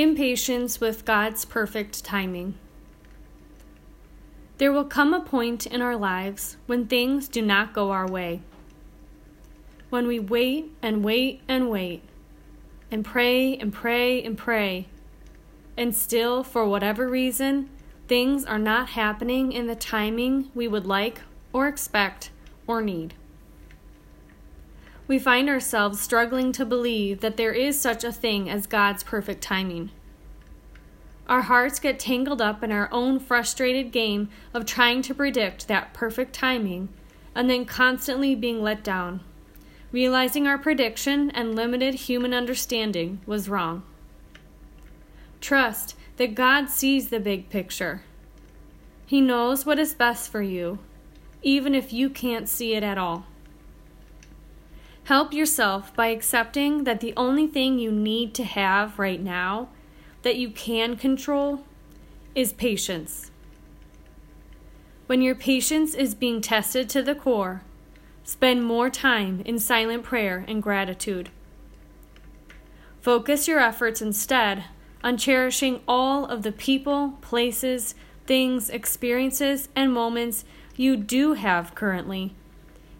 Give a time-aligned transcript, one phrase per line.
[0.00, 2.54] Impatience with God's perfect timing.
[4.58, 8.42] There will come a point in our lives when things do not go our way.
[9.90, 12.04] When we wait and wait and wait,
[12.92, 14.86] and pray and pray and pray,
[15.76, 17.68] and still, for whatever reason,
[18.06, 21.22] things are not happening in the timing we would like
[21.52, 22.30] or expect
[22.68, 23.14] or need
[25.08, 29.42] we find ourselves struggling to believe that there is such a thing as God's perfect
[29.42, 29.90] timing.
[31.26, 35.94] Our hearts get tangled up in our own frustrated game of trying to predict that
[35.94, 36.90] perfect timing
[37.34, 39.20] and then constantly being let down,
[39.92, 43.82] realizing our prediction and limited human understanding was wrong.
[45.40, 48.02] Trust that God sees the big picture.
[49.06, 50.78] He knows what is best for you,
[51.42, 53.24] even if you can't see it at all.
[55.08, 59.68] Help yourself by accepting that the only thing you need to have right now
[60.20, 61.64] that you can control
[62.34, 63.30] is patience.
[65.06, 67.62] When your patience is being tested to the core,
[68.22, 71.30] spend more time in silent prayer and gratitude.
[73.00, 74.64] Focus your efforts instead
[75.02, 77.94] on cherishing all of the people, places,
[78.26, 80.44] things, experiences, and moments
[80.76, 82.34] you do have currently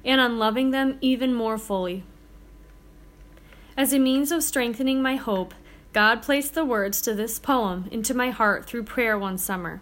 [0.05, 2.05] and on loving them even more fully.
[3.77, 5.55] As a means of strengthening my hope,
[5.93, 9.81] God placed the words to this poem into my heart through prayer one summer.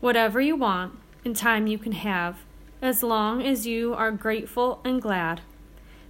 [0.00, 2.44] Whatever you want in time you can have,
[2.82, 5.40] as long as you are grateful and glad.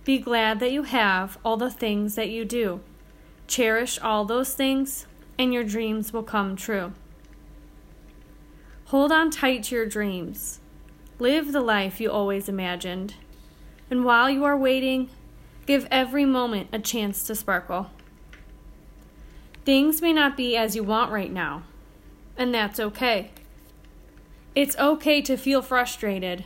[0.05, 2.81] Be glad that you have all the things that you do.
[3.47, 5.07] Cherish all those things,
[5.39, 6.93] and your dreams will come true.
[8.87, 10.61] Hold on tight to your dreams.
[11.19, 13.15] Live the life you always imagined.
[13.91, 15.09] And while you are waiting,
[15.65, 17.91] give every moment a chance to sparkle.
[19.65, 21.63] Things may not be as you want right now,
[22.37, 23.31] and that's okay.
[24.55, 26.45] It's okay to feel frustrated,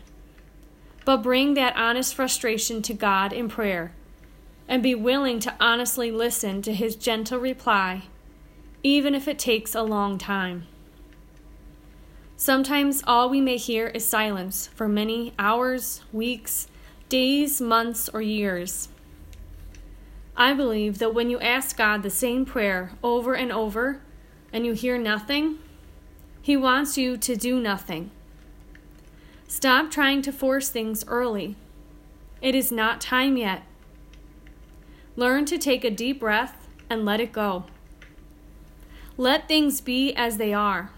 [1.04, 3.92] but bring that honest frustration to God in prayer
[4.68, 8.04] and be willing to honestly listen to His gentle reply,
[8.84, 10.66] even if it takes a long time.
[12.40, 16.68] Sometimes all we may hear is silence for many hours, weeks,
[17.10, 18.88] days, months, or years.
[20.34, 24.00] I believe that when you ask God the same prayer over and over
[24.54, 25.58] and you hear nothing,
[26.40, 28.10] He wants you to do nothing.
[29.46, 31.56] Stop trying to force things early.
[32.40, 33.64] It is not time yet.
[35.14, 37.64] Learn to take a deep breath and let it go.
[39.18, 40.90] Let things be as they are.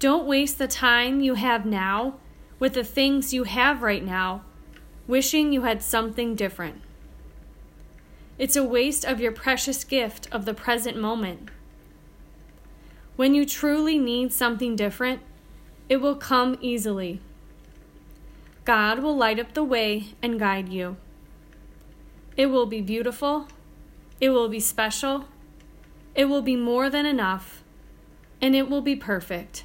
[0.00, 2.14] Don't waste the time you have now
[2.58, 4.42] with the things you have right now,
[5.06, 6.80] wishing you had something different.
[8.38, 11.50] It's a waste of your precious gift of the present moment.
[13.16, 15.20] When you truly need something different,
[15.90, 17.20] it will come easily.
[18.64, 20.96] God will light up the way and guide you.
[22.38, 23.48] It will be beautiful.
[24.18, 25.26] It will be special.
[26.14, 27.62] It will be more than enough.
[28.40, 29.64] And it will be perfect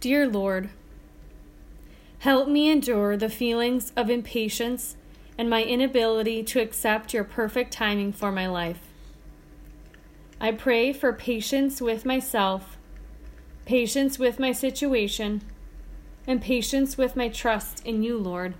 [0.00, 0.70] Dear Lord,
[2.20, 4.94] help me endure the feelings of impatience
[5.36, 8.78] and my inability to accept your perfect timing for my life.
[10.40, 12.78] I pray for patience with myself,
[13.64, 15.42] patience with my situation,
[16.28, 18.54] and patience with my trust in you, Lord.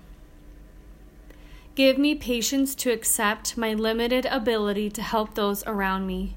[1.73, 6.35] Give me patience to accept my limited ability to help those around me,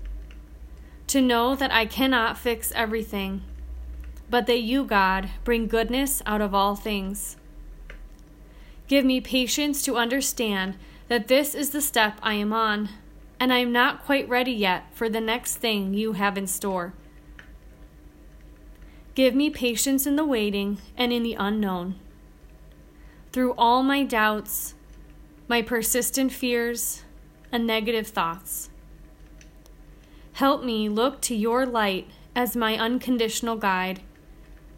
[1.09, 3.43] to know that I cannot fix everything
[4.33, 7.37] but that you, God, bring goodness out of all things.
[8.89, 12.89] Give me patience to understand that this is the step I am on,
[13.39, 16.95] and I am not quite ready yet for the next thing you have in store.
[19.15, 21.97] Give me patience in the waiting and in the unknown.
[23.33, 24.75] Through all my doubts,
[25.47, 27.03] my persistent fears,
[27.53, 28.71] and negative thoughts.
[30.33, 34.01] Help me look to your light as my unconditional guide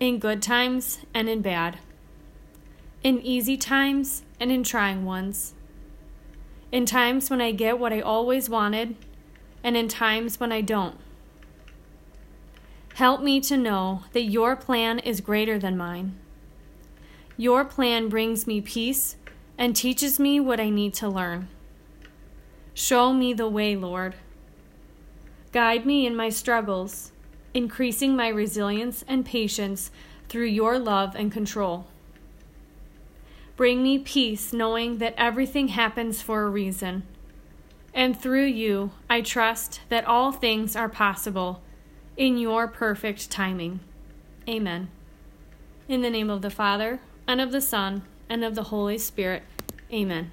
[0.00, 1.79] in good times and in bad,
[3.02, 5.55] in easy times and in trying ones,
[6.73, 8.96] in times when I get what I always wanted,
[9.62, 10.99] and in times when I don't.
[12.94, 16.17] Help me to know that your plan is greater than mine.
[17.37, 19.17] Your plan brings me peace
[19.58, 21.49] and teaches me what I need to learn.
[22.73, 24.14] Show me the way, Lord.
[25.52, 27.12] Guide me in my struggles,
[27.55, 29.91] increasing my resilience and patience
[30.29, 31.87] through your love and control.
[33.56, 37.05] Bring me peace knowing that everything happens for a reason.
[37.95, 41.62] And through you, I trust that all things are possible
[42.17, 43.79] in your perfect timing.
[44.49, 44.89] Amen.
[45.89, 46.99] In the name of the Father,
[47.29, 49.45] and of the Son, and of the Holy Spirit.
[49.93, 50.33] Amen.